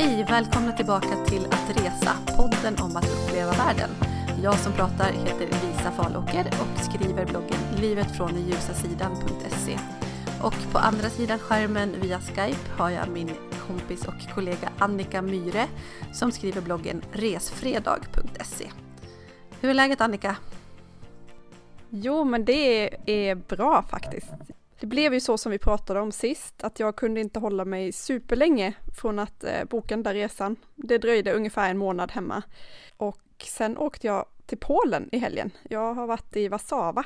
[0.00, 0.24] Hej!
[0.28, 3.90] Välkomna tillbaka till Att resa, podden om att uppleva världen.
[4.42, 9.78] Jag som pratar heter Lisa Falåker och skriver bloggen livetfråndenljusasidan.se.
[10.42, 13.30] Och på andra sidan skärmen via Skype har jag min
[13.66, 15.66] kompis och kollega Annika Myre
[16.12, 18.70] som skriver bloggen resfredag.se.
[19.60, 20.36] Hur är läget Annika?
[21.90, 24.30] Jo, men det är bra faktiskt.
[24.80, 27.92] Det blev ju så som vi pratade om sist, att jag kunde inte hålla mig
[27.92, 30.56] superlänge från att eh, boka den där resan.
[30.74, 32.42] Det dröjde ungefär en månad hemma.
[32.96, 35.50] Och sen åkte jag till Polen i helgen.
[35.70, 37.04] Jag har varit i Warszawa.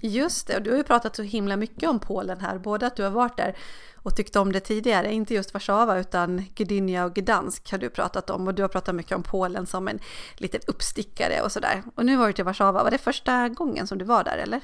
[0.00, 2.96] Just det, och du har ju pratat så himla mycket om Polen här, både att
[2.96, 3.56] du har varit där
[3.94, 8.30] och tyckt om det tidigare, inte just Warszawa utan Gdynia och Gdansk har du pratat
[8.30, 9.98] om och du har pratat mycket om Polen som en
[10.36, 11.82] liten uppstickare och sådär.
[11.94, 14.60] Och nu var du till Warszawa, var det första gången som du var där eller?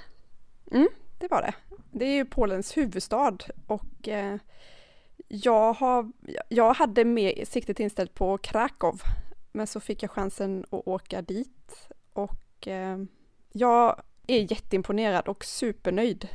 [0.72, 0.88] Mm,
[1.20, 1.54] det var det.
[1.90, 4.36] Det är ju Polens huvudstad och eh,
[5.28, 6.12] jag, har,
[6.48, 9.02] jag hade med siktet inställt på Krakow
[9.52, 12.98] men så fick jag chansen att åka dit och eh,
[13.52, 16.28] jag är jätteimponerad och supernöjd.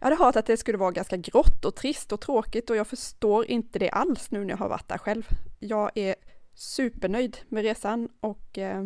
[0.00, 2.86] Jag hade hört att det skulle vara ganska grått och trist och tråkigt och jag
[2.86, 5.28] förstår inte det alls nu när jag har varit där själv.
[5.58, 6.14] Jag är
[6.54, 8.84] supernöjd med resan och eh,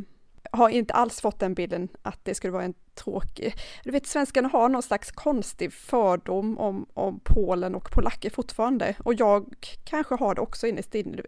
[0.53, 3.55] har inte alls fått den bilden att det skulle vara en tråkig...
[3.85, 8.95] Du vet, svenskarna har någon slags konstig fördom om, om Polen och polacker fortfarande.
[9.05, 11.23] Och jag kanske har det också innerst inne.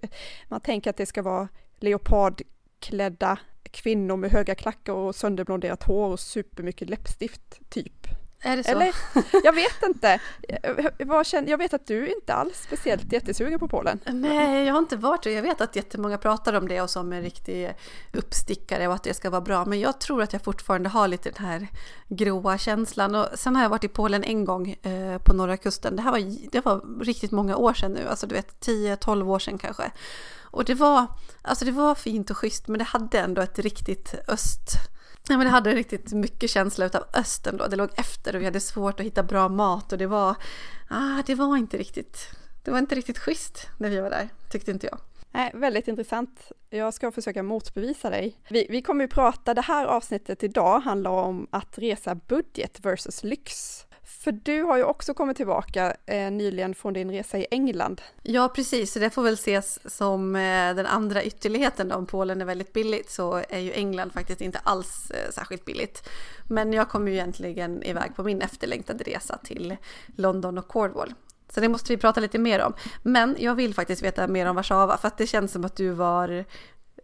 [0.48, 1.48] Man tänker att det ska vara
[1.80, 8.21] leopardklädda kvinnor med höga klackar och sönderblonderat hår och supermycket läppstift, typ.
[8.44, 8.70] Är det så?
[8.70, 8.94] Eller,
[9.44, 10.20] jag vet inte.
[11.46, 14.00] Jag vet att du inte alls speciellt jättesugen på Polen.
[14.06, 15.32] Nej, jag har inte varit det.
[15.32, 17.74] Jag vet att jättemånga pratar om det och som en riktig
[18.12, 19.64] uppstickare och att det ska vara bra.
[19.64, 21.68] Men jag tror att jag fortfarande har lite den här
[22.08, 23.14] gråa känslan.
[23.14, 25.96] Och sen har jag varit i Polen en gång eh, på norra kusten.
[25.96, 29.38] Det här var, det var riktigt många år sedan nu, alltså du vet 10-12 år
[29.38, 29.92] sedan kanske.
[30.40, 31.06] Och det var,
[31.42, 34.92] alltså det var fint och schysst men det hade ändå ett riktigt öst
[35.28, 37.66] Ja, men det hade riktigt mycket känsla av östern då.
[37.66, 40.36] Det låg efter och vi hade svårt att hitta bra mat och det var,
[40.88, 42.18] ah, det var inte riktigt,
[42.64, 44.98] det var inte riktigt schysst när vi var där, tyckte inte jag.
[45.34, 46.52] Nej, väldigt intressant.
[46.70, 48.36] Jag ska försöka motbevisa dig.
[48.48, 53.24] Vi, vi kommer ju prata, det här avsnittet idag handlar om att resa budget versus
[53.24, 53.84] lyx.
[54.05, 58.02] För du har ju också kommit tillbaka eh, nyligen från din resa i England.
[58.23, 58.92] Ja, precis.
[58.92, 61.96] Så det får väl ses som eh, den andra ytterligheten då.
[61.96, 66.08] Om Polen är väldigt billigt så är ju England faktiskt inte alls eh, särskilt billigt.
[66.48, 69.77] Men jag kom ju egentligen iväg på min efterlängtade resa till
[70.17, 71.14] London och Cornwall.
[71.48, 72.74] Så det måste vi prata lite mer om.
[73.02, 75.91] Men jag vill faktiskt veta mer om Warszawa för att det känns som att du
[75.91, 76.45] var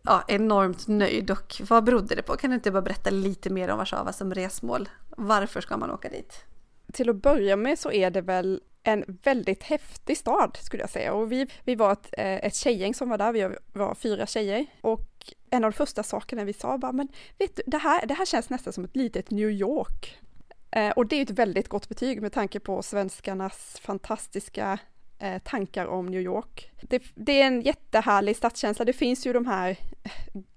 [0.02, 1.30] ja, enormt nöjd.
[1.30, 2.36] Och vad berodde det på?
[2.36, 4.88] Kan du inte bara berätta lite mer om Warszawa som resmål?
[5.08, 6.44] Varför ska man åka dit?
[6.92, 11.14] Till att börja med så är det väl en väldigt häftig stad skulle jag säga.
[11.14, 14.66] Och vi, vi var ett, eh, ett tjejgäng som var där, vi var fyra tjejer.
[14.80, 18.14] Och en av de första sakerna vi sa bara, men vet du, det här, det
[18.14, 20.18] här känns nästan som ett litet New York.
[20.70, 24.78] Eh, och det är ett väldigt gott betyg med tanke på svenskarnas fantastiska
[25.18, 26.70] eh, tankar om New York.
[26.82, 29.76] Det, det är en jättehärlig stadskänsla, det finns ju de här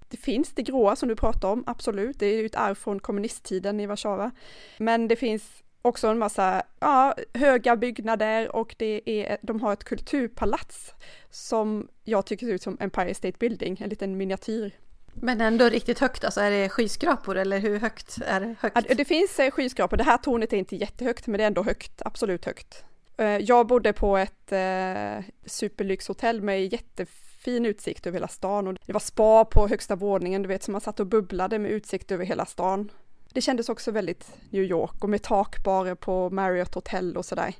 [0.08, 2.18] det finns det gråa som du pratar om, absolut.
[2.18, 4.30] Det är ju ett arv från kommunisttiden i Warszawa.
[4.78, 9.84] Men det finns också en massa ja, höga byggnader och det är, de har ett
[9.84, 10.94] kulturpalats
[11.30, 14.72] som jag tycker ser ut som Empire State Building, en liten miniatyr.
[15.14, 18.54] Men ändå riktigt högt, alltså är det skyskrapor eller hur högt är det?
[18.60, 18.96] Högt?
[18.96, 22.02] Det finns eh, skyskrapor, det här tornet är inte jättehögt men det är ändå högt,
[22.04, 22.84] absolut högt.
[23.16, 28.92] Eh, jag bodde på ett eh, superlyxhotell med jättefin utsikt över hela stan och det
[28.92, 32.24] var spa på högsta våningen, du vet, så man satt och bubblade med utsikt över
[32.24, 32.90] hela stan.
[33.32, 37.54] Det kändes också väldigt New York och med takbarer på Marriott Hotel och sådär.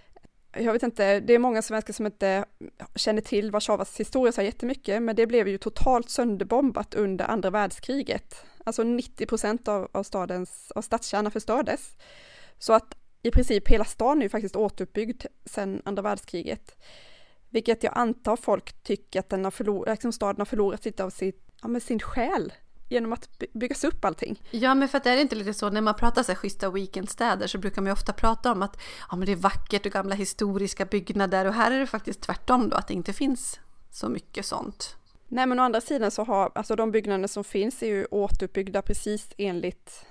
[0.57, 2.45] Jag vet inte, det är många svenskar som inte
[2.95, 8.45] känner till Warszawas historia så jättemycket, men det blev ju totalt sönderbombat under andra världskriget.
[8.65, 11.97] Alltså 90 procent av, av stadens, av stadskärnan förstördes.
[12.59, 16.77] Så att i princip hela stan är ju faktiskt återuppbyggd sedan andra världskriget.
[17.51, 21.11] Vilket jag antar folk tycker att den har förlorat, liksom staden har förlorat lite av
[21.11, 22.53] sitt, ja, med sin själ
[22.93, 24.43] genom att byggas upp allting.
[24.51, 26.71] Ja, men för att det är inte lite så när man pratar så här schyssta
[26.71, 28.81] weekendstäder så brukar man ju ofta prata om att
[29.11, 32.69] ja, men det är vackert och gamla historiska byggnader och här är det faktiskt tvärtom
[32.69, 33.61] då att det inte finns
[33.91, 34.97] så mycket sånt.
[35.29, 38.83] Nej, men å andra sidan så har alltså de byggnader som finns är ju återuppbyggda
[38.83, 40.05] precis enligt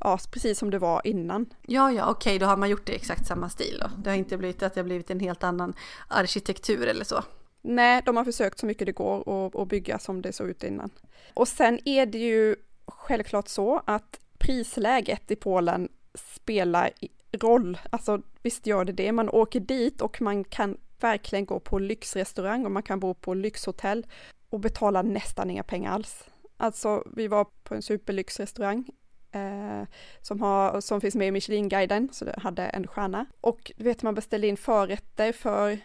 [0.00, 1.46] Ja, precis som det var innan.
[1.62, 3.90] Ja, ja, okej, okay, då har man gjort det i exakt samma stil då.
[4.02, 5.74] Det har inte blivit att det har blivit en helt annan
[6.08, 7.22] arkitektur eller så.
[7.62, 10.90] Nej, de har försökt så mycket det går att bygga som det såg ut innan.
[11.34, 12.56] Och sen är det ju
[12.86, 16.90] självklart så att prisläget i Polen spelar
[17.32, 17.78] roll.
[17.90, 19.12] Alltså visst gör det det.
[19.12, 23.34] Man åker dit och man kan verkligen gå på lyxrestaurang och man kan bo på
[23.34, 24.06] lyxhotell.
[24.50, 26.24] och betala nästan inga pengar alls.
[26.56, 28.84] Alltså vi var på en superlyxrestaurang
[29.32, 29.82] eh,
[30.20, 33.26] som, har, som finns med i Michelinguiden, så det hade en stjärna.
[33.40, 35.78] Och du vet man beställde in förrätter för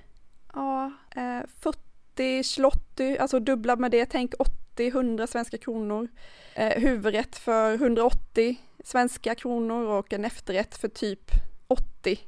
[0.53, 4.33] ja, eh, 40 slotty, alltså dubbla med det, tänk
[4.75, 6.07] 80-100 svenska kronor.
[6.53, 11.31] Eh, huvudrätt för 180 svenska kronor och en efterrätt för typ
[11.67, 12.19] 80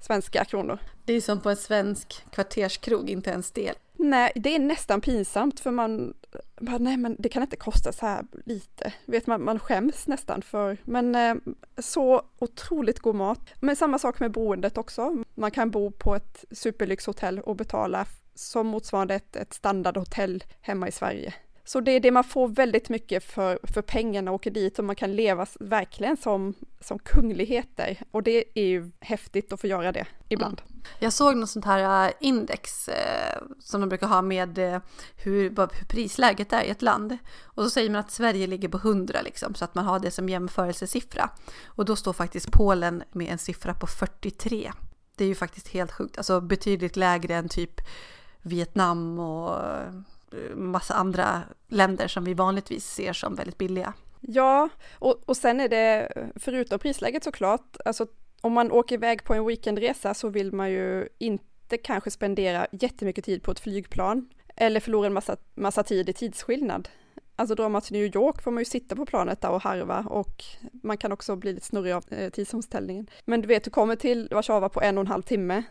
[0.00, 0.78] svenska kronor.
[1.04, 3.74] Det är som på en svensk kvarterskrog, inte ens det.
[4.02, 6.14] Nej, det är nästan pinsamt för man,
[6.60, 8.92] man nej men det kan inte kosta så här lite.
[9.04, 11.34] Vet man, man skäms nästan för, men eh,
[11.78, 13.40] så otroligt god mat.
[13.60, 15.24] Men samma sak med boendet också.
[15.34, 20.92] Man kan bo på ett superlyxhotell och betala som motsvarande ett, ett standardhotell hemma i
[20.92, 21.34] Sverige.
[21.64, 24.96] Så det är det man får väldigt mycket för, för pengarna, åker dit och man
[24.96, 27.98] kan leva verkligen som, som kungligheter.
[28.10, 30.60] Och det är ju häftigt att få göra det ibland.
[30.66, 30.82] Mm.
[30.98, 34.80] Jag såg något sånt här äh, index eh, som de brukar ha med eh,
[35.16, 37.18] hur, hur, prisläget är i ett land.
[37.42, 40.10] Och så säger man att Sverige ligger på 100 liksom, så att man har det
[40.10, 41.30] som jämförelsesiffra.
[41.66, 44.72] Och då står faktiskt Polen med en siffra på 43.
[45.16, 47.80] Det är ju faktiskt helt sjukt, alltså betydligt lägre än typ
[48.42, 49.58] Vietnam och
[50.54, 53.92] massa andra länder som vi vanligtvis ser som väldigt billiga.
[54.20, 58.06] Ja, och, och sen är det förutom prisläget såklart, alltså
[58.40, 63.24] om man åker iväg på en weekendresa så vill man ju inte kanske spendera jättemycket
[63.24, 66.88] tid på ett flygplan eller förlora en massa, massa tid i tidsskillnad.
[67.36, 70.06] Alltså drar man till New York får man ju sitta på planet där och harva
[70.08, 70.44] och
[70.82, 73.06] man kan också bli lite snurrig av eh, tidsomställningen.
[73.24, 75.62] Men du vet, du kommer till Warszawa på en och en halv timme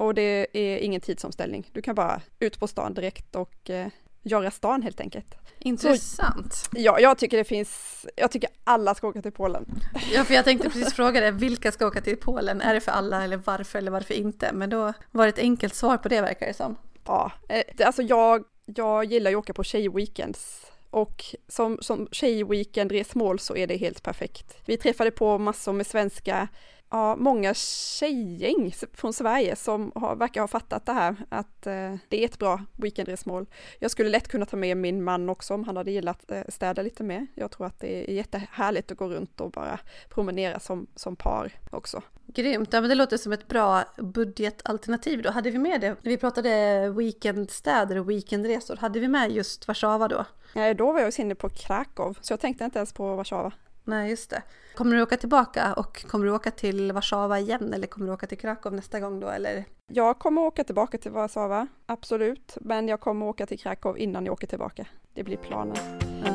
[0.00, 1.70] och det är ingen tidsomställning.
[1.72, 3.88] Du kan bara ut på stan direkt och eh,
[4.22, 5.34] göra stan helt enkelt.
[5.58, 6.54] Intressant.
[6.54, 9.64] Så, ja, jag tycker det finns, jag tycker alla ska åka till Polen.
[10.12, 12.60] Ja, för jag tänkte precis fråga dig, vilka ska åka till Polen?
[12.60, 14.52] Är det för alla eller varför eller varför inte?
[14.52, 16.76] Men då var det ett enkelt svar på det verkar det som.
[17.06, 23.38] Ja, eh, alltså jag, jag gillar ju att åka på tjejweekends och som, som tjejweekend-resmål
[23.38, 24.56] så är det helt perfekt.
[24.64, 26.48] Vi träffade på massor med svenska
[26.90, 32.20] ja, många tjejgäng från Sverige som har, verkar ha fattat det här, att eh, det
[32.20, 33.46] är ett bra weekendresmål.
[33.78, 36.82] Jag skulle lätt kunna ta med min man också om han hade gillat eh, städa
[36.82, 37.26] lite mer.
[37.34, 39.78] Jag tror att det är jättehärligt att gå runt och bara
[40.08, 42.02] promenera som, som par också.
[42.26, 45.30] Grymt, ja men det låter som ett bra budgetalternativ då.
[45.30, 50.08] Hade vi med det, när vi pratade weekendstäder och weekendresor, hade vi med just Warszawa
[50.08, 50.24] då?
[50.54, 53.52] Nej, då var jag inne på Krakow, så jag tänkte inte ens på Warszawa.
[53.90, 54.42] Nej, just det.
[54.74, 58.26] Kommer du åka tillbaka och kommer du åka till Warszawa igen eller kommer du åka
[58.26, 59.64] till Krakow nästa gång då eller?
[59.86, 62.58] Jag kommer åka tillbaka till Warszawa, absolut.
[62.60, 64.86] Men jag kommer åka till Krakow innan jag åker tillbaka.
[65.14, 65.76] Det blir planen.
[66.24, 66.34] Mm.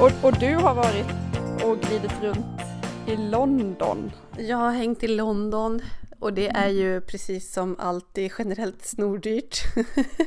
[0.00, 1.06] Och, och du har varit
[1.64, 2.60] och glidit runt
[3.06, 4.12] i London.
[4.36, 5.80] Jag har hängt i London,
[6.20, 9.58] och det är ju precis som alltid generellt snordyrt.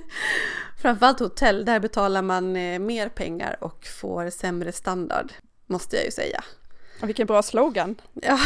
[0.82, 5.34] Framförallt hotell, där betalar man eh, mer pengar och får sämre standard,
[5.68, 6.44] måste jag ju säga.
[7.02, 7.96] Vilken bra slogan!
[8.14, 8.40] Ja,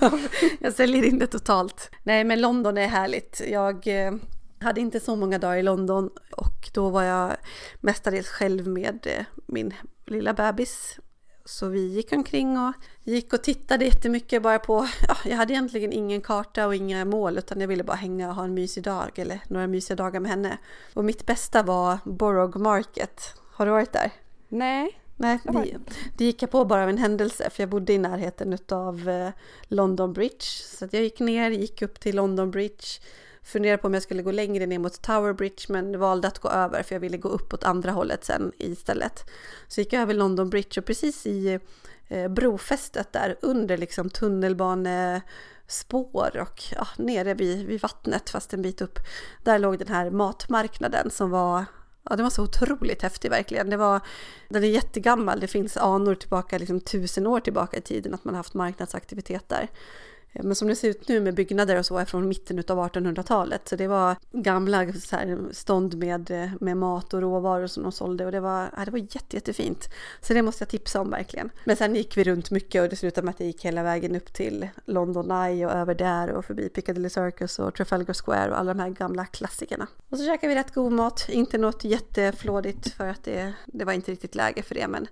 [0.60, 1.90] jag säljer in det totalt.
[2.02, 3.42] Nej, men London är härligt.
[3.48, 4.12] Jag eh,
[4.60, 7.36] hade inte så många dagar i London och då var jag
[7.80, 9.74] mestadels själv med eh, min
[10.06, 10.98] lilla bebis
[11.44, 12.72] så vi gick omkring och
[13.04, 17.38] gick och tittade jättemycket bara på, ja, jag hade egentligen ingen karta och inga mål
[17.38, 20.30] utan jag ville bara hänga och ha en mysig dag eller några mysiga dagar med
[20.30, 20.58] henne.
[20.94, 23.34] Och mitt bästa var Borough Market.
[23.52, 24.12] Har du varit där?
[24.48, 24.96] Nej.
[25.16, 25.78] Nej, det,
[26.16, 29.30] det gick jag på bara av en händelse för jag bodde i närheten av eh,
[29.68, 30.44] London Bridge.
[30.64, 32.86] Så jag gick ner, gick upp till London Bridge,
[33.42, 36.48] funderade på om jag skulle gå längre ner mot Tower Bridge men valde att gå
[36.48, 39.30] över för jag ville gå upp åt andra hållet sen istället.
[39.68, 41.60] Så gick jag över London Bridge och precis i
[42.10, 48.80] Eh, brofästet där under liksom tunnelbanespår och ja, nere vid, vid vattnet fast en bit
[48.80, 48.98] upp.
[49.44, 51.64] Där låg den här matmarknaden som var
[52.10, 53.70] Ja, det var så otroligt häftig verkligen.
[53.70, 54.00] Det var,
[54.48, 58.34] den är jättegammal, det finns anor tillbaka, liksom tusen år tillbaka i tiden att man
[58.34, 59.68] haft marknadsaktivitet där
[60.32, 63.68] men som det ser ut nu med byggnader och så är från mitten av 1800-talet.
[63.68, 68.26] Så det var gamla så här, stånd med, med mat och råvaror som de sålde
[68.26, 69.88] och det var, ja, det var jätte, jättefint.
[70.20, 71.50] Så det måste jag tipsa om verkligen.
[71.64, 74.16] Men sen gick vi runt mycket och det slutade med att jag gick hela vägen
[74.16, 78.58] upp till London Eye och över där och förbi Piccadilly Circus och Trafalgar Square och
[78.58, 79.86] alla de här gamla klassikerna.
[80.08, 83.92] Och så käkade vi rätt god mat, inte något jätteflådigt för att det, det var
[83.92, 85.08] inte riktigt läge för det men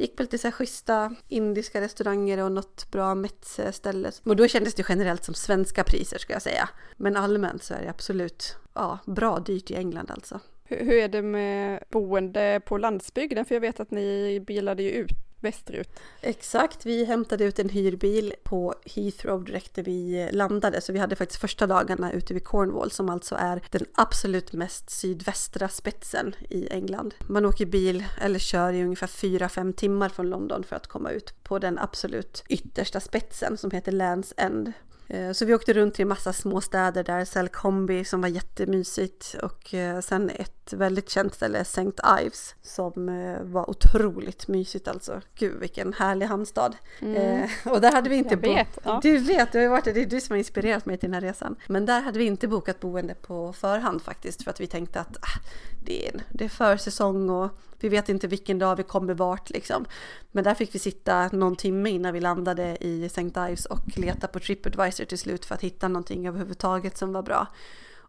[0.00, 4.12] gick på lite så här schyssta indiska restauranger och något bra Metze-ställe.
[4.24, 6.68] Och då kändes det generellt som svenska priser ska jag säga.
[6.96, 10.40] Men allmänt så är det absolut ja, bra dyrt i England alltså.
[10.64, 13.44] Hur är det med boende på landsbygden?
[13.44, 15.10] För jag vet att ni bilade ju ut
[15.40, 16.00] västerut.
[16.20, 21.16] Exakt, vi hämtade ut en hyrbil på Heathrow direkt när vi landade, så vi hade
[21.16, 26.68] faktiskt första dagarna ute vid Cornwall som alltså är den absolut mest sydvästra spetsen i
[26.68, 27.14] England.
[27.26, 31.34] Man åker bil eller kör i ungefär 4-5 timmar från London för att komma ut
[31.42, 34.72] på den absolut yttersta spetsen som heter Lands End.
[35.08, 39.36] Eh, så vi åkte runt till en massa små städer där, Selcombe som var jättemysigt
[39.42, 41.92] och eh, sen ett väldigt känt ställe, St.
[42.20, 45.20] Ives, som eh, var otroligt mysigt alltså.
[45.34, 46.76] Gud vilken härlig hamnstad.
[47.00, 47.48] Mm.
[47.64, 48.78] Och där hade vi inte bokat.
[48.82, 49.00] Ja.
[49.02, 51.28] Du vet, du har varit det är du som har inspirerat mig till den här
[51.28, 51.56] resan.
[51.66, 55.16] Men där hade vi inte bokat boende på förhand faktiskt för att vi tänkte att
[55.16, 55.40] ah,
[55.84, 57.50] det, är, det är försäsong och
[57.80, 59.84] vi vet inte vilken dag vi kommer vart liksom.
[60.32, 63.22] Men där fick vi sitta någon timme innan vi landade i St.
[63.22, 67.46] Ives och leta på Tripadvisor till slut för att hitta någonting överhuvudtaget som var bra.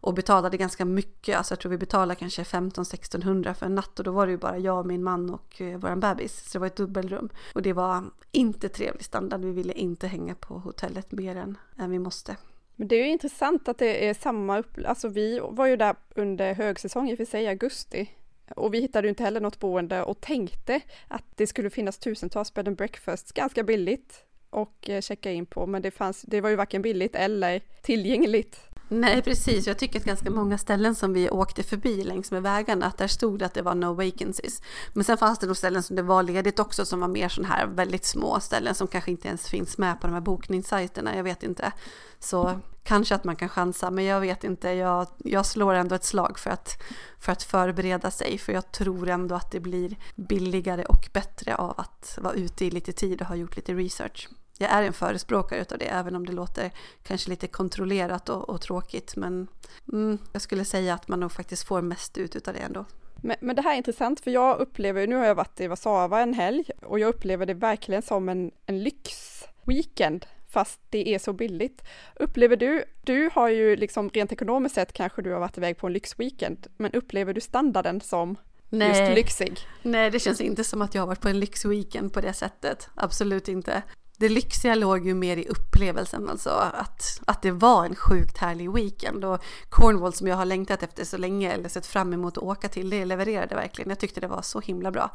[0.02, 4.04] Och betalade ganska mycket, alltså jag tror vi betalade kanske 15-1600 för en natt och
[4.04, 6.50] då var det ju bara jag, min man och eh, våran bebis.
[6.50, 7.28] Så det var ett dubbelrum.
[7.54, 11.90] Och det var inte trevlig standard, vi ville inte hänga på hotellet mer än, än
[11.90, 12.36] vi måste.
[12.76, 14.88] Men det är ju intressant att det är samma upplevelse.
[14.88, 18.10] Alltså vi var ju där under högsäsong, i och för sig augusti.
[18.56, 22.54] Och vi hittade ju inte heller något boende och tänkte att det skulle finnas tusentals
[22.54, 26.50] bed and breakfasts ganska billigt och eh, checka in på, men det, fanns, det var
[26.50, 28.71] ju varken billigt eller tillgängligt.
[28.88, 29.66] Nej, precis.
[29.66, 33.06] Jag tycker att ganska många ställen som vi åkte förbi längs med vägarna, att där
[33.06, 34.62] stod det att det var no vacancies.
[34.92, 37.54] Men sen fanns det nog ställen som det var ledigt också, som var mer sådana
[37.54, 41.24] här väldigt små ställen som kanske inte ens finns med på de här bokningssajterna, jag
[41.24, 41.72] vet inte.
[42.18, 44.70] Så kanske att man kan chansa, men jag vet inte.
[44.70, 46.82] Jag, jag slår ändå ett slag för att,
[47.18, 51.74] för att förbereda sig, för jag tror ändå att det blir billigare och bättre av
[51.80, 55.64] att vara ute i lite tid och ha gjort lite research jag är en förespråkare
[55.70, 56.70] av det, även om det låter
[57.02, 59.16] kanske lite kontrollerat och, och tråkigt.
[59.16, 59.48] Men
[59.92, 62.84] mm, jag skulle säga att man nog faktiskt får mest ut av det ändå.
[63.16, 66.20] Men, men, det här är intressant för jag upplever, nu har jag varit i Warszawa
[66.20, 71.32] en helg och jag upplever det verkligen som en, en lyxweekend fast det är så
[71.32, 71.82] billigt.
[72.14, 75.86] Upplever du, du har ju liksom rent ekonomiskt sett kanske du har varit iväg på
[75.86, 78.36] en lyxweekend, men upplever du standarden som
[78.68, 78.88] Nej.
[78.88, 79.58] just lyxig?
[79.82, 82.88] Nej, det känns inte som att jag har varit på en lyxweekend på det sättet.
[82.94, 83.82] Absolut inte
[84.16, 88.72] det lyxiga låg ju mer i upplevelsen, alltså att, att det var en sjukt härlig
[88.72, 89.24] weekend.
[89.24, 92.68] Och Cornwall som jag har längtat efter så länge, eller sett fram emot att åka
[92.68, 93.88] till, det levererade verkligen.
[93.88, 95.10] Jag tyckte det var så himla bra.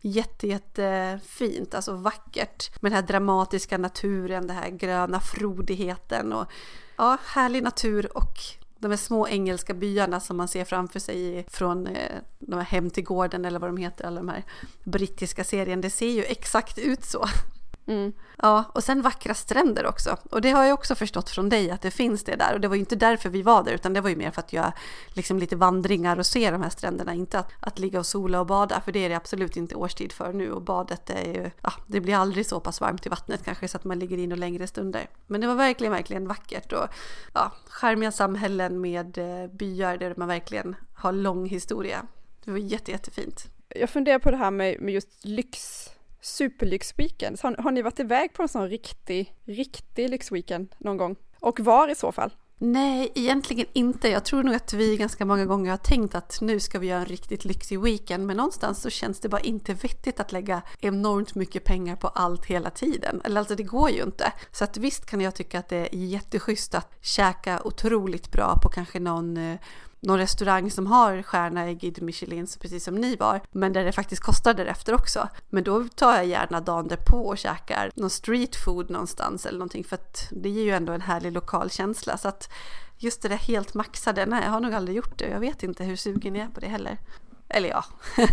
[0.00, 6.46] Jätte, jättefint, alltså vackert med den här dramatiska naturen, den här gröna frodigheten och
[6.96, 8.38] ja, härlig natur och
[8.78, 12.90] de här små engelska byarna som man ser framför sig från eh, de här Hem
[12.90, 14.44] till gården eller vad de heter, alla de här
[14.84, 15.80] brittiska serien.
[15.80, 17.26] Det ser ju exakt ut så.
[17.86, 18.12] Mm.
[18.38, 20.16] Ja, och sen vackra stränder också.
[20.30, 22.54] Och det har jag också förstått från dig att det finns det där.
[22.54, 24.40] Och det var ju inte därför vi var där, utan det var ju mer för
[24.40, 24.72] att göra
[25.08, 27.14] liksom lite vandringar och se de här stränderna.
[27.14, 30.12] Inte att, att ligga och sola och bada, för det är det absolut inte årstid
[30.12, 30.52] för nu.
[30.52, 33.76] Och badet är ju, ja, det blir aldrig så pass varmt i vattnet kanske så
[33.76, 35.08] att man ligger in och längre stunder.
[35.26, 36.86] Men det var verkligen, verkligen vackert och
[37.34, 42.06] ja, charmiga samhällen med eh, byar där man verkligen har lång historia.
[42.44, 43.44] Det var jätte, jättefint.
[43.68, 45.88] Jag funderar på det här med, med just lyx
[46.22, 47.40] superlyxweekend.
[47.42, 51.16] Har, har ni varit iväg på en sån riktig, riktig lyxweekend någon gång?
[51.40, 52.30] Och var i så fall?
[52.64, 54.08] Nej, egentligen inte.
[54.08, 57.00] Jag tror nog att vi ganska många gånger har tänkt att nu ska vi göra
[57.00, 61.34] en riktigt lyxig weekend, men någonstans så känns det bara inte vettigt att lägga enormt
[61.34, 63.20] mycket pengar på allt hela tiden.
[63.24, 64.32] Eller alltså det går ju inte.
[64.52, 68.68] Så att visst kan jag tycka att det är jätteschysst att käka otroligt bra på
[68.68, 69.58] kanske någon eh,
[70.02, 73.92] någon restaurang som har stjärna i Guide Michelin, precis som ni var, men där det
[73.92, 75.28] faktiskt kostar därefter också.
[75.50, 79.84] Men då tar jag gärna dagen därpå och käkar någon street food någonstans eller någonting
[79.84, 82.16] för att det ger ju ändå en härlig lokal känsla.
[82.16, 82.52] Så att
[82.98, 85.84] just det där helt maxade, nej jag har nog aldrig gjort det jag vet inte
[85.84, 86.98] hur sugen jag är på det heller.
[87.48, 87.84] Eller ja,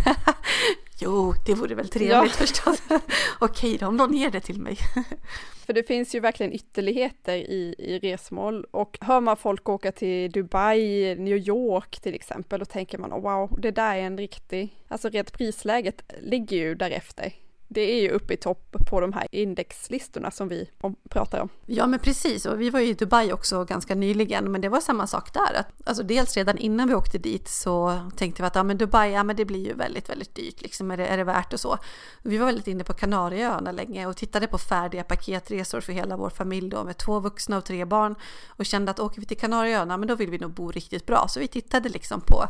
[1.00, 2.46] jo det vore väl trevligt ja.
[2.46, 2.82] förstås.
[3.40, 4.78] Okej då, om någon ger det till mig.
[5.66, 10.32] För det finns ju verkligen ytterligheter i, i resmål och hör man folk åka till
[10.32, 14.78] Dubai, New York till exempel, då tänker man oh, wow, det där är en riktig,
[14.88, 17.34] alltså rent prisläget ligger ju därefter
[17.72, 20.70] det är ju uppe i topp på de här indexlistorna som vi
[21.10, 21.50] pratar om.
[21.66, 24.80] Ja men precis, och vi var ju i Dubai också ganska nyligen, men det var
[24.80, 25.60] samma sak där.
[25.60, 29.12] Att, alltså dels redan innan vi åkte dit så tänkte vi att ja, men Dubai,
[29.12, 31.60] ja men det blir ju väldigt, väldigt dyrt, liksom är det, är det värt och
[31.60, 31.78] så.
[32.24, 36.30] Vi var väldigt inne på Kanarieöarna länge och tittade på färdiga paketresor för hela vår
[36.30, 38.16] familj då med två vuxna och tre barn
[38.48, 41.28] och kände att åker vi till Kanarieöarna, men då vill vi nog bo riktigt bra.
[41.28, 42.46] Så vi tittade liksom på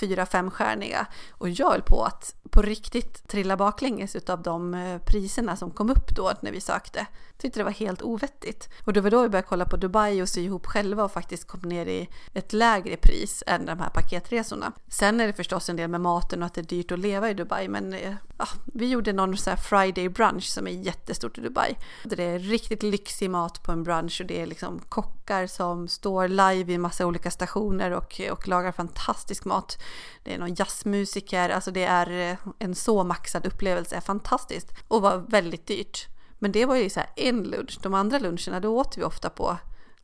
[0.00, 5.56] fyra, femstjärniga och jag höll på att på riktigt trilla baklänges utav de eh, priserna
[5.56, 7.06] som kom upp då när vi sökte.
[7.42, 8.68] Tyckte det var helt ovettigt.
[8.84, 11.46] Och det var då vi började kolla på Dubai och sy ihop själva och faktiskt
[11.46, 14.72] kom ner i ett lägre pris än de här paketresorna.
[14.88, 17.30] Sen är det förstås en del med maten och att det är dyrt att leva
[17.30, 21.38] i Dubai men eh, ja, vi gjorde någon sån här Friday brunch som är jättestort
[21.38, 21.76] i Dubai.
[22.04, 26.28] Det är riktigt lyxig mat på en brunch och det är liksom kockar som står
[26.28, 29.82] live i massa olika stationer och, och lagar fantastisk mat.
[30.22, 35.18] Det är någon jazzmusiker, alltså det är eh, en så maxad upplevelse, fantastiskt och var
[35.28, 36.08] väldigt dyrt.
[36.42, 39.30] Men det var ju så här en lunch, de andra luncherna då åt vi ofta
[39.30, 39.56] på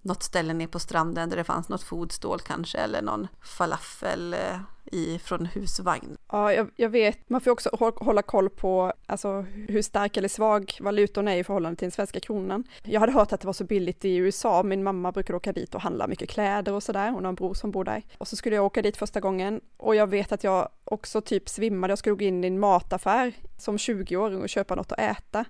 [0.02, 4.60] något ställe nere på stranden där det fanns något fodstål kanske eller någon falafel eh,
[4.92, 6.16] i, från husvagn.
[6.32, 7.30] Ja, jag, jag, vet.
[7.30, 11.76] Man får också hålla koll på alltså, hur stark eller svag valutorna är i förhållande
[11.76, 12.64] till den svenska kronan.
[12.82, 14.62] Jag hade hört att det var så billigt i USA.
[14.62, 17.10] Min mamma brukar åka dit och handla mycket kläder och sådär.
[17.10, 18.02] Hon har en bror som bor där.
[18.18, 21.48] Och så skulle jag åka dit första gången och jag vet att jag också typ
[21.48, 21.90] svimmade.
[21.90, 25.44] Jag skulle gå in i en mataffär som 20-åring och köpa något att äta.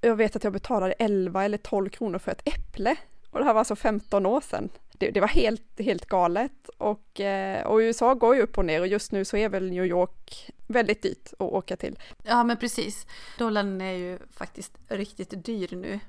[0.00, 2.96] Jag vet att jag betalade 11 eller 12 kronor för ett äpple.
[3.30, 4.68] Och det här var alltså 15 år sedan.
[4.92, 8.80] Det, det var helt, helt galet och, eh, och USA går ju upp och ner
[8.80, 11.98] och just nu så är väl New York väldigt dyrt att åka till.
[12.22, 13.06] Ja men precis.
[13.38, 16.00] Dollarn är ju faktiskt riktigt dyr nu.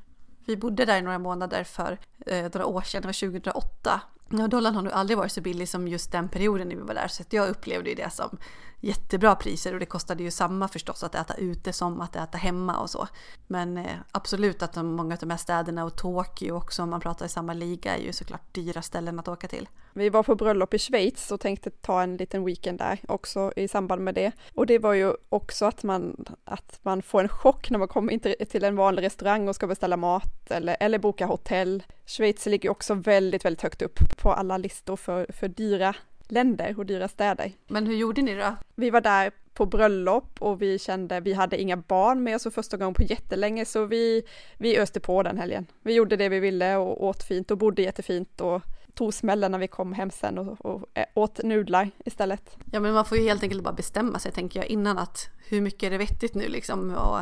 [0.45, 4.01] Vi bodde där i några månader för eh, några år sedan, det var 2008.
[4.31, 6.93] Ja, dollarn har nog aldrig varit så billig som just den perioden när vi var
[6.93, 8.37] där, så jag upplevde det som
[8.79, 12.77] jättebra priser och det kostade ju samma förstås att äta ute som att äta hemma
[12.77, 13.07] och så.
[13.47, 16.99] Men eh, absolut att de, många av de här städerna och Tokyo också om man
[17.01, 19.69] pratar i samma liga är ju såklart dyra ställen att åka till.
[19.93, 23.67] Vi var på bröllop i Schweiz och tänkte ta en liten weekend där också i
[23.67, 24.31] samband med det.
[24.53, 28.13] Och det var ju också att man, att man får en chock när man kommer
[28.13, 28.19] in
[28.49, 31.83] till en vanlig restaurang och ska beställa mat eller, eller boka hotell.
[32.05, 35.95] Schweiz ligger också väldigt, väldigt högt upp på alla listor för, för dyra
[36.31, 37.51] länder och dyra städer.
[37.67, 38.55] Men hur gjorde ni då?
[38.75, 42.49] Vi var där på bröllop och vi kände, vi hade inga barn med oss för
[42.49, 44.23] första gången på jättelänge så vi,
[44.57, 45.65] vi öste på den helgen.
[45.81, 48.61] Vi gjorde det vi ville och åt fint och bodde jättefint och
[48.93, 52.57] tog smällen när vi kom hem sen och, och åt nudlar istället.
[52.71, 55.61] Ja men man får ju helt enkelt bara bestämma sig tänker jag innan att hur
[55.61, 57.19] mycket är det vettigt nu liksom och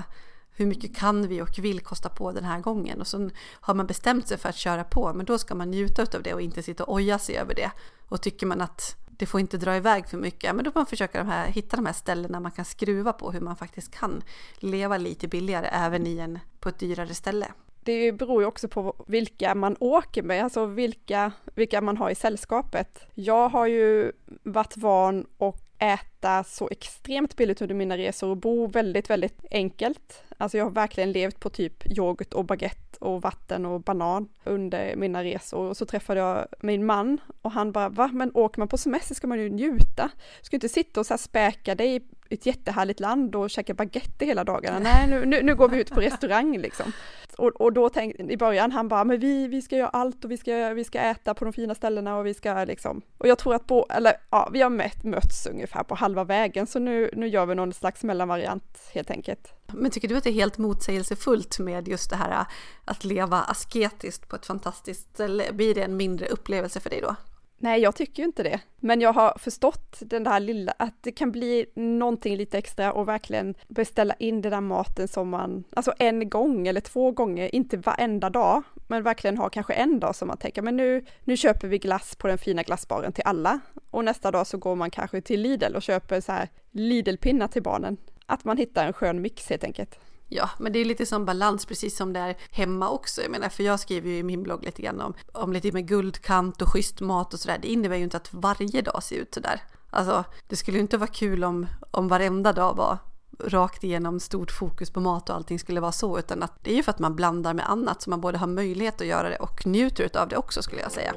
[0.57, 3.87] hur mycket kan vi och vill kosta på den här gången och så har man
[3.87, 6.63] bestämt sig för att köra på men då ska man njuta av det och inte
[6.63, 7.71] sitta och oja sig över det
[8.09, 10.85] och tycker man att det får inte dra iväg för mycket, men då får man
[10.85, 14.23] försöka de här, hitta de här ställena man kan skruva på hur man faktiskt kan
[14.55, 17.47] leva lite billigare även i en, på ett dyrare ställe.
[17.83, 22.15] Det beror ju också på vilka man åker med, alltså vilka, vilka man har i
[22.15, 22.99] sällskapet.
[23.13, 24.11] Jag har ju
[24.43, 30.23] varit van och äta så extremt billigt under mina resor och bo väldigt, väldigt enkelt.
[30.37, 34.95] Alltså jag har verkligen levt på typ yoghurt och baguette och vatten och banan under
[34.95, 35.69] mina resor.
[35.69, 39.15] Och så träffade jag min man och han bara, va, men åker man på semester
[39.15, 40.11] ska man ju njuta.
[40.41, 44.43] Ska inte sitta och så här späka dig ett jättehärligt land och käka baguette hela
[44.43, 44.79] dagarna.
[44.79, 46.91] Nej, nu, nu, nu går vi ut på restaurang liksom.
[47.37, 50.31] Och, och då tänkte, i början, han bara, men vi, vi ska göra allt och
[50.31, 53.37] vi ska, vi ska äta på de fina ställena och vi ska liksom, och jag
[53.37, 57.09] tror att på, eller ja, vi har mött, mötts ungefär på halva vägen, så nu,
[57.13, 59.53] nu gör vi någon slags mellanvariant helt enkelt.
[59.73, 62.45] Men tycker du att det är helt motsägelsefullt med just det här äh,
[62.85, 65.43] att leva asketiskt på ett fantastiskt ställe?
[65.53, 67.15] Blir det en mindre upplevelse för dig då?
[67.59, 68.59] Nej, jag tycker ju inte det.
[68.79, 73.07] Men jag har förstått den där lilla, att det kan bli någonting lite extra och
[73.07, 77.77] verkligen beställa in den där maten som man, alltså en gång eller två gånger, inte
[77.77, 81.67] varenda dag, men verkligen ha kanske en dag som man tänker, men nu, nu köper
[81.67, 83.59] vi glass på den fina glassbaren till alla.
[83.91, 87.63] Och nästa dag så går man kanske till Lidl och köper så här Lidl-pinnar till
[87.63, 87.97] barnen.
[88.25, 89.99] Att man hittar en skön mix helt enkelt.
[90.29, 93.21] Ja, men det är lite som balans, precis som det är hemma också.
[93.21, 95.87] Jag menar, för jag skriver ju i min blogg lite grann om, om lite med
[95.87, 97.59] guldkant och schysst mat och sådär.
[97.61, 99.61] Det innebär ju inte att varje dag ser ut sådär.
[99.89, 102.97] Alltså, det skulle ju inte vara kul om, om varenda dag var
[103.39, 106.75] rakt igenom stort fokus på mat och allting skulle vara så, utan att det är
[106.75, 109.37] ju för att man blandar med annat så man både har möjlighet att göra det
[109.37, 111.13] och njuter av det också skulle jag säga.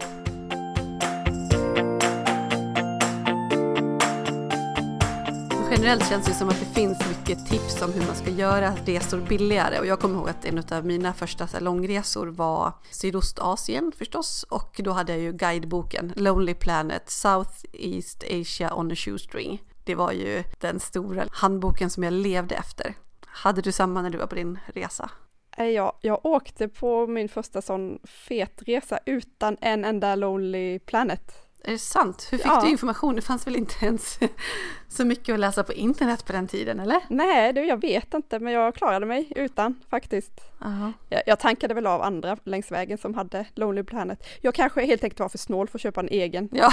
[5.71, 9.21] Generellt känns det som att det finns mycket tips om hur man ska göra resor
[9.21, 14.81] billigare och jag kommer ihåg att en av mina första långresor var Sydostasien förstås och
[14.85, 19.63] då hade jag ju guideboken Lonely Planet South East Asia on a shoestring.
[19.85, 22.95] Det var ju den stora handboken som jag levde efter.
[23.27, 25.11] Hade du samma när du var på din resa?
[25.57, 31.50] Eh, ja, jag åkte på min första sån fet resa utan en enda Lonely Planet
[31.65, 32.29] är det sant?
[32.31, 32.61] Hur fick Ja.
[32.65, 33.17] du information?
[33.17, 34.19] Det fanns väl inte ens
[34.89, 37.01] så mycket att läsa på internet på den tiden, eller?
[37.09, 40.33] Nej, det, jag vet inte, men jag klarade mig utan faktiskt.
[40.61, 40.93] Ja.
[41.09, 44.27] Jag, jag tankade väl av andra längs vägen som hade Lonely Planet.
[44.41, 46.49] Jag kanske helt enkelt var för snål för att köpa en egen.
[46.53, 46.71] Ja,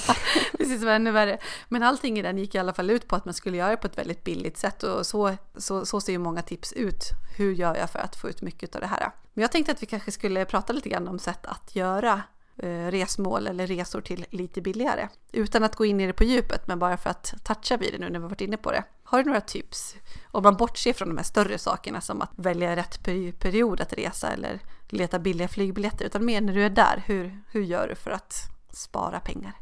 [0.58, 1.38] precis, var ännu värre.
[1.68, 3.76] Men allting i den gick i alla fall ut på att man skulle göra det
[3.76, 7.02] på ett väldigt billigt sätt och så, så, så ser ju många tips ut.
[7.38, 9.10] Hur gör jag för att få ut mycket av det här?
[9.34, 12.22] Men jag tänkte att vi kanske skulle prata lite grann om sätt att göra
[12.58, 15.08] Eh, resmål eller resor till lite billigare.
[15.32, 17.98] Utan att gå in i det på djupet, men bara för att toucha vid det
[17.98, 18.84] nu när vi varit inne på det.
[19.04, 19.96] Har du några tips?
[20.30, 23.02] Om man bortser från de här större sakerna som att välja rätt
[23.38, 27.02] period att resa eller leta billiga flygbiljetter, utan mer när du är där.
[27.06, 28.34] Hur, hur gör du för att
[28.72, 29.52] spara pengar?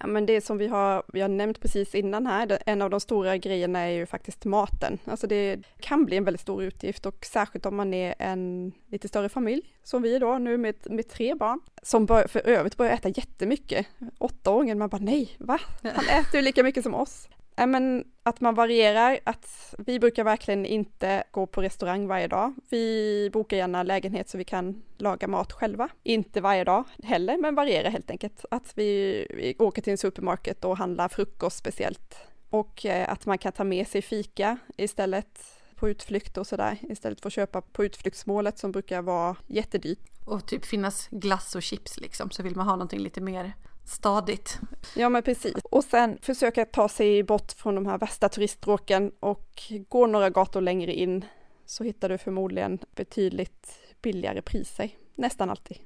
[0.00, 3.00] Ja, men det som vi har, vi har nämnt precis innan här, en av de
[3.00, 4.98] stora grejerna är ju faktiskt maten.
[5.04, 9.08] Alltså det kan bli en väldigt stor utgift och särskilt om man är en lite
[9.08, 12.92] större familj, som vi då nu med, med tre barn, som bör, för övrigt börjar
[12.92, 13.86] äta jättemycket.
[14.18, 15.60] Åttaåringen, man bara nej, va?
[15.82, 17.28] Han äter ju lika mycket som oss.
[17.66, 22.54] Men att man varierar, att vi brukar verkligen inte gå på restaurang varje dag.
[22.70, 25.88] Vi bokar gärna lägenhet så vi kan laga mat själva.
[26.02, 28.44] Inte varje dag heller, men varierar helt enkelt.
[28.50, 32.16] Att vi, vi åker till en supermarket och handlar frukost speciellt.
[32.50, 35.44] Och eh, att man kan ta med sig fika istället
[35.74, 39.98] på utflykt och sådär, istället för att köpa på utflyktsmålet som brukar vara jättedyrt.
[40.24, 43.52] Och typ finnas glass och chips liksom, så vill man ha någonting lite mer
[43.88, 44.58] stadigt.
[44.96, 45.54] Ja men precis.
[45.64, 50.60] Och sen försöka ta sig bort från de här värsta turiststråken och gå några gator
[50.60, 51.24] längre in
[51.66, 54.90] så hittar du förmodligen betydligt billigare priser.
[55.14, 55.78] Nästan alltid.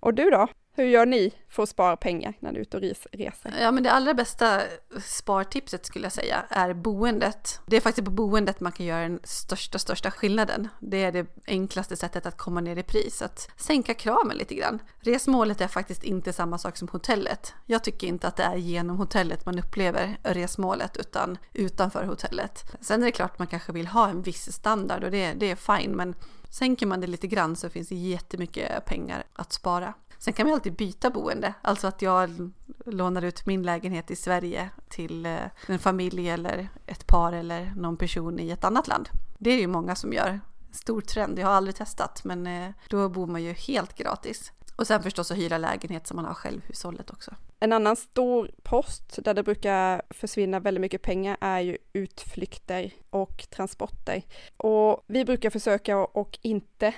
[0.00, 0.48] Och du då?
[0.76, 2.82] Hur gör ni för att spara pengar när du är ute och
[3.12, 3.54] reser?
[3.60, 4.60] Ja, men det allra bästa
[5.04, 7.60] spartipset skulle jag säga är boendet.
[7.66, 10.68] Det är faktiskt på boendet man kan göra den största, största skillnaden.
[10.80, 14.82] Det är det enklaste sättet att komma ner i pris, att sänka kraven lite grann.
[15.00, 17.54] Resmålet är faktiskt inte samma sak som hotellet.
[17.66, 22.64] Jag tycker inte att det är genom hotellet man upplever resmålet, utan utanför hotellet.
[22.80, 25.56] Sen är det klart man kanske vill ha en viss standard och det, det är
[25.56, 26.14] fine, men
[26.50, 29.94] sänker man det lite grann så finns det jättemycket pengar att spara.
[30.24, 32.50] Sen kan man alltid byta boende, alltså att jag
[32.86, 37.96] lånar ut min lägenhet i Sverige till eh, en familj eller ett par eller någon
[37.96, 39.08] person i ett annat land.
[39.38, 40.40] Det är ju många som gör.
[40.72, 44.52] Stor trend, jag har aldrig testat men eh, då bor man ju helt gratis.
[44.76, 47.34] Och sen förstås att hyra lägenhet som man har självhushållet också.
[47.60, 53.46] En annan stor post där det brukar försvinna väldigt mycket pengar är ju utflykter och
[53.50, 54.22] transporter.
[54.56, 56.94] Och vi brukar försöka och inte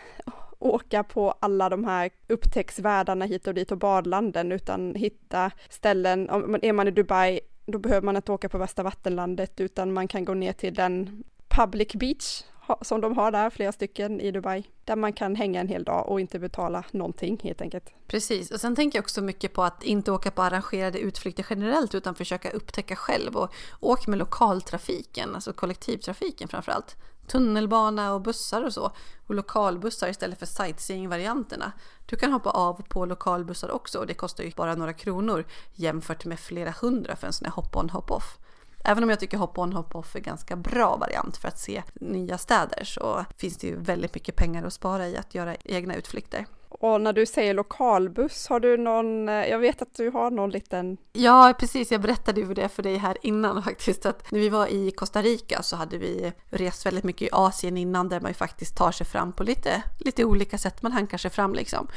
[0.59, 6.59] åka på alla de här upptäcktsvärldarna hit och dit och badlanden utan hitta ställen, om
[6.63, 10.25] är man i Dubai då behöver man inte åka på värsta vattenlandet utan man kan
[10.25, 12.43] gå ner till den public beach
[12.83, 16.09] som de har där, flera stycken i Dubai, där man kan hänga en hel dag
[16.09, 17.95] och inte betala någonting helt enkelt.
[18.07, 21.95] Precis, och sen tänker jag också mycket på att inte åka på arrangerade utflykter generellt
[21.95, 26.97] utan försöka upptäcka själv och åk med lokaltrafiken, alltså kollektivtrafiken framförallt.
[27.27, 28.93] Tunnelbana och bussar och så
[29.27, 31.73] och lokalbussar istället för sightseeing-varianterna.
[32.07, 36.25] Du kan hoppa av på lokalbussar också och det kostar ju bara några kronor jämfört
[36.25, 38.39] med flera hundra för en sån här hop-on hop-off.
[38.85, 42.85] Även om jag tycker hop-on hop-off är ganska bra variant för att se nya städer
[42.85, 46.47] så finns det ju väldigt mycket pengar att spara i att göra egna utflykter.
[46.79, 50.51] Och när du säger lokalbuss, har du någon, eh, jag vet att du har någon
[50.51, 51.93] liten, Ja, precis.
[51.93, 54.07] Jag berättade ju det för dig här innan faktiskt.
[54.07, 57.77] Att när vi var i Costa Rica så hade vi rest väldigt mycket i Asien
[57.77, 60.83] innan där man ju faktiskt tar sig fram på lite, lite olika sätt.
[60.83, 61.89] Man hankar sig fram liksom.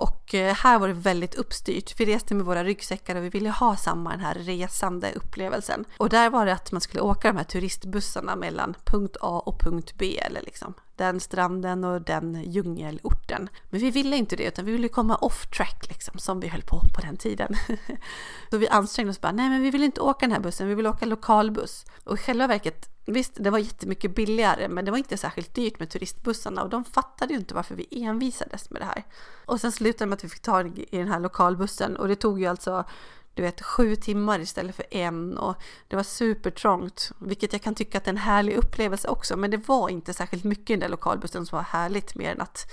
[0.00, 2.00] Och eh, här var det väldigt uppstyrt.
[2.00, 5.84] Vi reste med våra ryggsäckar och vi ville ha samma den här resande upplevelsen.
[5.96, 9.60] Och där var det att man skulle åka de här turistbussarna mellan punkt A och
[9.60, 13.48] punkt B eller liksom den stranden och den djungelorten.
[13.70, 16.62] Men vi ville inte det utan vi ville komma off track liksom som vi höll
[16.62, 17.54] på på den tiden.
[18.50, 20.74] Så vi ansträngde oss bara, nej men vi vill inte åka den här bussen, vi
[20.74, 21.86] vill åka lokalbuss.
[22.04, 25.78] Och i själva verket, visst det var jättemycket billigare men det var inte särskilt dyrt
[25.78, 29.04] med turistbussarna och de fattade ju inte varför vi envisades med det här.
[29.46, 32.16] Och sen slutade det med att vi fick tag i den här lokalbussen och det
[32.16, 32.84] tog ju alltså
[33.34, 35.56] du vet, sju timmar istället för en och
[35.88, 39.50] det var supertrångt, vilket jag kan tycka att det är en härlig upplevelse också, men
[39.50, 42.70] det var inte särskilt mycket i den där lokalbussen som var härligt mer än att,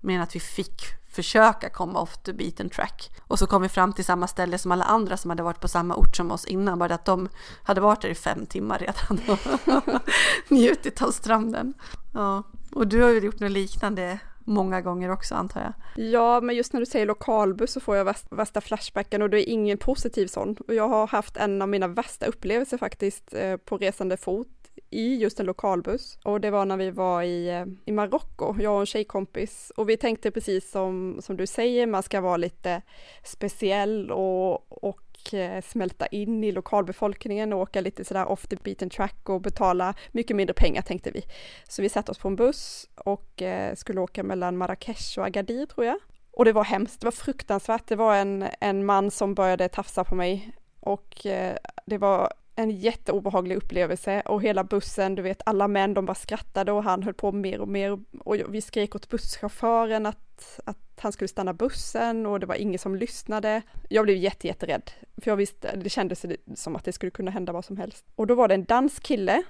[0.00, 3.10] mer än att vi fick försöka komma off the beaten track.
[3.26, 5.68] Och så kom vi fram till samma ställe som alla andra som hade varit på
[5.68, 7.28] samma ort som oss innan, bara att de
[7.62, 10.00] hade varit där i fem timmar redan och
[10.48, 11.74] njutit av stranden.
[12.14, 12.42] Ja,
[12.72, 14.18] och du har ju gjort något liknande
[14.50, 15.72] många gånger också antar jag.
[16.12, 19.52] ja men just när du säger lokalbuss så får jag värsta, flashbacken och det är
[19.52, 20.56] ingen positiv sån.
[20.68, 24.48] Och jag har haft en av mina värsta upplevelser faktiskt eh, på resande fot
[24.90, 28.74] i just en lokalbuss och det var när vi var i, eh, i Marocko, jag
[28.74, 32.82] och en tjejkompis och vi tänkte precis som, som du säger, man ska vara lite
[33.24, 38.56] speciell och, och fick eh, smälta in i lokalbefolkningen och åka lite sådär off the
[38.56, 41.24] beaten track och betala mycket mindre pengar tänkte vi.
[41.68, 45.66] Så vi satte oss på en buss och eh, skulle åka mellan Marrakesh och Agadir
[45.66, 45.98] tror jag.
[46.32, 47.86] Och det var hemskt, det var fruktansvärt.
[47.86, 51.56] Det var en, en man som började tafsa på mig och eh,
[51.86, 56.72] det var en jätteobehaglig upplevelse och hela bussen, du vet alla män de bara skrattade
[56.72, 61.12] och han höll på mer och mer och vi skrek åt busschauffören att, att han
[61.12, 63.62] skulle stanna bussen och det var ingen som lyssnade.
[63.88, 67.52] Jag blev jätte, jätterädd, för jag visste, det kändes som att det skulle kunna hända
[67.52, 68.04] vad som helst.
[68.14, 69.42] Och då var det en dansk kille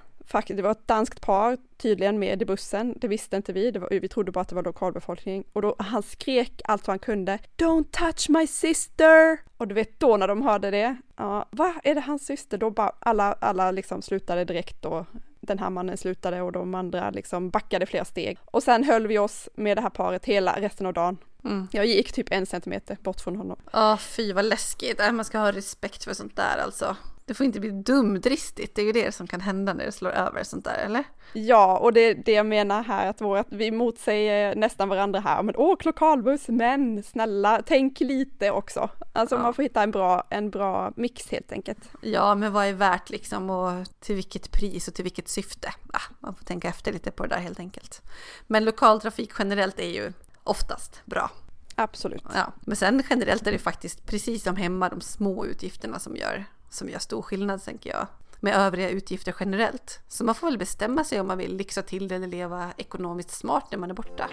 [0.47, 4.07] det var ett danskt par tydligen med i bussen, det visste inte vi, var, vi
[4.07, 5.43] trodde bara att det var lokalbefolkning.
[5.53, 9.37] Och då han skrek allt vad han kunde, Don't touch my sister!
[9.57, 12.57] Och du vet då när de hörde det, ja, va, är det hans syster?
[12.57, 15.05] Då bara alla, alla liksom slutade direkt och
[15.39, 18.37] den här mannen slutade och de andra liksom backade flera steg.
[18.45, 21.17] Och sen höll vi oss med det här paret hela resten av dagen.
[21.43, 21.67] Mm.
[21.71, 23.57] Jag gick typ en centimeter bort från honom.
[23.73, 24.99] Ja, fy vad läskigt.
[24.99, 26.95] Äh, man ska ha respekt för sånt där alltså.
[27.25, 30.11] Det får inte bli dumdristigt, det är ju det som kan hända när det slår
[30.11, 31.03] över sånt där, eller?
[31.33, 35.19] Ja, och det är det jag menar här, att, vår, att vi motsäger nästan varandra
[35.19, 38.89] här, men åk lokalbuss, men snälla, tänk lite också.
[39.13, 39.41] Alltså ja.
[39.41, 41.91] man får hitta en bra, en bra mix helt enkelt.
[42.01, 45.73] Ja, men vad är värt liksom och till vilket pris och till vilket syfte?
[45.93, 48.01] Ah, man får tänka efter lite på det där helt enkelt.
[48.47, 51.31] Men lokaltrafik generellt är ju oftast bra.
[51.75, 52.23] Absolut.
[52.33, 56.45] Ja, men sen generellt är det faktiskt precis som hemma de små utgifterna som gör
[56.71, 58.07] som gör stor skillnad tänker jag
[58.39, 59.99] med övriga utgifter generellt.
[60.07, 63.31] Så man får väl bestämma sig om man vill lyxa till det eller leva ekonomiskt
[63.31, 64.29] smart när man är borta.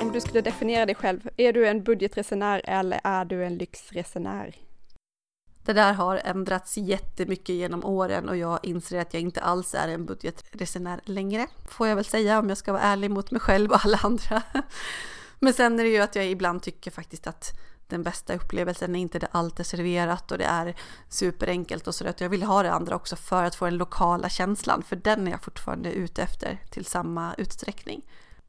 [0.00, 4.56] Om du skulle definiera dig själv, är du en budgetresenär eller är du en lyxresenär?
[5.64, 9.88] Det där har ändrats jättemycket genom åren och jag inser att jag inte alls är
[9.88, 13.70] en budgetresenär längre, får jag väl säga om jag ska vara ärlig mot mig själv
[13.70, 14.42] och alla andra.
[15.38, 19.00] Men sen är det ju att jag ibland tycker faktiskt att den bästa upplevelsen är
[19.00, 20.74] inte det allt är serverat och det är
[21.08, 22.14] superenkelt och sådär.
[22.18, 25.30] jag vill ha det andra också för att få den lokala känslan för den är
[25.30, 28.02] jag fortfarande ute efter till samma utsträckning.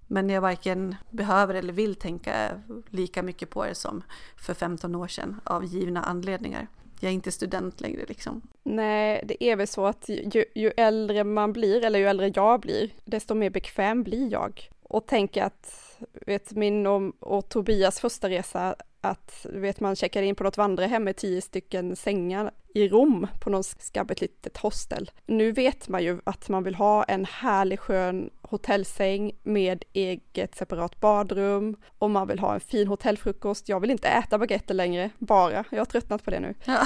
[0.07, 4.03] Men jag varken behöver eller vill tänka lika mycket på det som
[4.37, 6.67] för 15 år sedan av givna anledningar.
[6.99, 8.41] Jag är inte student längre liksom.
[8.63, 12.59] Nej, det är väl så att ju, ju äldre man blir, eller ju äldre jag
[12.61, 14.69] blir, desto mer bekväm blir jag.
[14.87, 15.87] Och tänker att
[16.25, 21.03] vet, min och, och Tobias första resa, att vet, man checkade in på något vandrarhem
[21.03, 25.11] med tio stycken sängar i Rom på något skabbigt litet hostel.
[25.25, 30.99] Nu vet man ju att man vill ha en härlig skön hotellsäng med eget separat
[30.99, 33.69] badrum och man vill ha en fin hotellfrukost.
[33.69, 35.63] Jag vill inte äta baguetter längre, bara.
[35.71, 36.53] Jag har tröttnat på det nu.
[36.65, 36.83] Ja.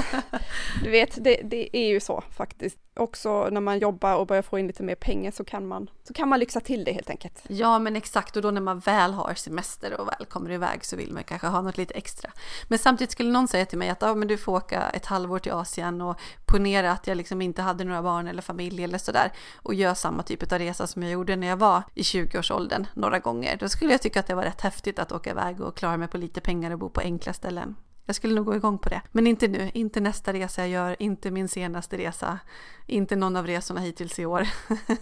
[0.84, 2.78] du vet, det, det, är ju så faktiskt.
[2.96, 6.14] Också när man jobbar och börjar få in lite mer pengar så kan man, så
[6.14, 7.42] kan man lyxa till det helt enkelt.
[7.48, 8.36] Ja, men exakt.
[8.36, 11.46] Och då när man väl har semester och väl kommer iväg så vill man kanske
[11.46, 12.30] ha något lite extra.
[12.68, 15.38] Men samtidigt skulle någon säga till mig att ah, men du får åka ett halvår
[15.38, 19.32] till Asien och ponera att jag liksom inte hade några barn eller familj eller sådär
[19.56, 23.18] och gör samma typ av resa som jag gjorde när jag var i 20-årsåldern några
[23.18, 23.56] gånger.
[23.56, 26.08] Då skulle jag tycka att det var rätt häftigt att åka iväg och klara mig
[26.08, 27.76] på lite pengar och bo på enkla ställen.
[28.06, 29.02] Jag skulle nog gå igång på det.
[29.12, 32.38] Men inte nu, inte nästa resa jag gör, inte min senaste resa,
[32.86, 34.48] inte någon av resorna hittills i år.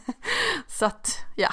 [0.66, 1.50] Så att, ja.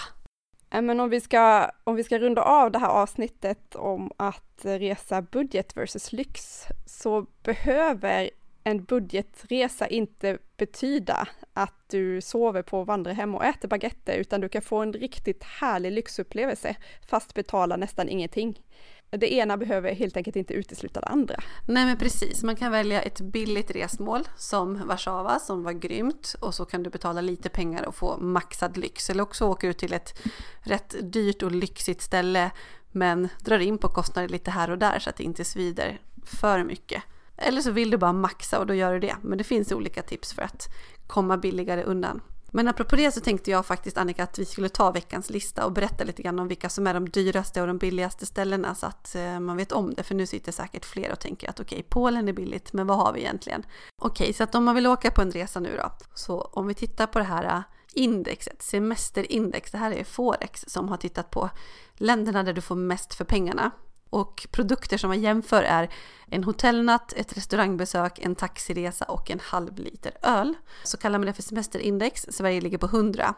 [0.70, 5.22] Men om vi, ska, om vi ska runda av det här avsnittet om att resa
[5.22, 8.30] budget versus lyx så behöver
[8.64, 14.62] en budgetresa inte betyda att du sover på vandrarhem och äter baguetter, utan du kan
[14.62, 16.76] få en riktigt härlig lyxupplevelse
[17.10, 18.62] fast betala nästan ingenting.
[19.12, 21.36] Det ena behöver helt enkelt inte utesluta det andra.
[21.68, 26.56] Nej men precis, man kan välja ett billigt resmål som Warszawa som var grymt och
[26.56, 29.10] så kan du betala lite pengar och få maxad lyx.
[29.10, 30.22] Eller också åker du till ett
[30.60, 32.52] rätt dyrt och lyxigt ställe
[32.92, 36.64] men drar in på kostnader lite här och där så att det inte svider för
[36.64, 37.04] mycket.
[37.38, 39.16] Eller så vill du bara maxa och då gör du det.
[39.22, 40.68] Men det finns olika tips för att
[41.08, 42.22] komma billigare undan.
[42.52, 45.72] Men apropå det så tänkte jag faktiskt Annika att vi skulle ta veckans lista och
[45.72, 49.16] berätta lite grann om vilka som är de dyraste och de billigaste ställena så att
[49.16, 50.04] eh, man vet om det.
[50.04, 52.98] För nu sitter säkert fler och tänker att okej, okay, Polen är billigt, men vad
[52.98, 53.64] har vi egentligen?
[54.02, 56.68] Okej, okay, så att om man vill åka på en resa nu då, så om
[56.68, 57.62] vi tittar på det här eh,
[57.94, 61.50] indexet, semesterindex, det här är Forex som har tittat på
[61.94, 63.72] länderna där du får mest för pengarna.
[64.10, 65.90] Och produkter som man jämför är
[66.28, 70.56] en hotellnatt, ett restaurangbesök, en taxiresa och en halv liter öl.
[70.84, 72.26] Så kallar man det för semesterindex.
[72.30, 73.34] Sverige ligger på 100.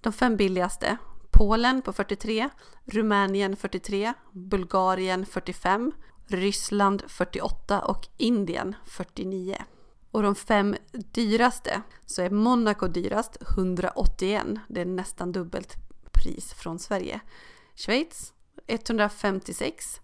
[0.00, 0.96] De fem billigaste
[1.30, 2.48] Polen på 43,
[2.84, 5.92] Rumänien 43, Bulgarien 45,
[6.26, 9.56] Ryssland 48 och Indien 49.
[10.10, 15.74] Och de fem dyraste så är Monaco dyrast 181, det är nästan dubbelt
[16.12, 17.20] pris från Sverige.
[17.74, 18.32] Schweiz
[18.66, 20.00] 156.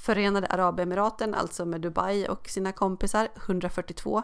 [0.00, 4.22] Förenade Arabemiraten, alltså med Dubai och sina kompisar, 142.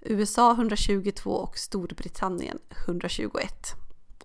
[0.00, 3.52] USA 122 och Storbritannien 121.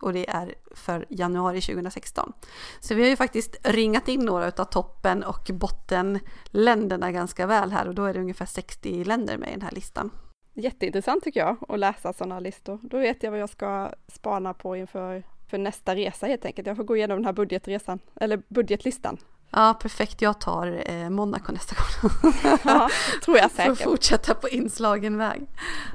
[0.02, 2.34] Och det är för januari 2016.
[2.80, 7.88] Så vi har ju faktiskt ringat in några av toppen och bottenländerna ganska väl här
[7.88, 10.12] och då är det ungefär 60 länder med i den här listan.
[10.54, 12.80] Jätteintressant tycker jag att läsa sådana listor.
[12.82, 16.68] Då vet jag vad jag ska spana på inför för nästa resa helt enkelt.
[16.68, 19.18] Jag får gå igenom den här budgetresan, eller budgetlistan.
[19.54, 20.22] Ja, perfekt.
[20.22, 22.12] Jag tar eh, Monaco nästa gång.
[22.64, 22.90] ja,
[23.26, 23.78] tror jag säkert.
[23.78, 25.48] Får fortsätta på inslagen väg.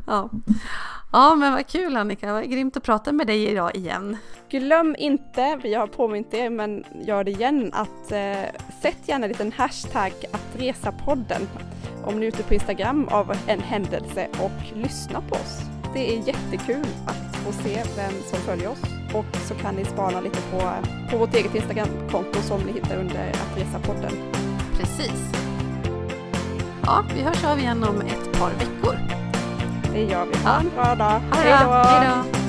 [0.06, 0.30] Ja.
[1.12, 2.32] ja, men vad kul Annika.
[2.32, 4.16] Vad grymt att prata med dig idag igen.
[4.50, 9.28] Glöm inte, vi har påmint er, men gör det igen, att eh, sätt gärna en
[9.28, 11.48] liten hashtag att resa podden
[12.04, 15.67] om ni är ute på Instagram av en händelse och lyssna på oss.
[15.94, 18.82] Det är jättekul att få se vem som följer oss
[19.14, 20.72] och så kan ni spana lite på,
[21.10, 24.12] på vårt eget Instagramkonto som ni hittar under att resa-podden.
[24.78, 25.32] Precis.
[26.82, 28.98] Ja, vi hörs av igen om ett par veckor.
[29.92, 30.38] Det gör vi.
[30.44, 31.20] Ha en bra dag.
[31.32, 31.66] Hej
[32.32, 32.47] då!